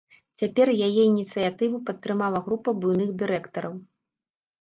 Цяпер 0.41 0.67
яе 0.87 1.03
ініцыятыву 1.09 1.81
падтрымала 1.89 2.39
група 2.47 2.73
буйных 2.81 3.13
дырэктараў. 3.21 3.77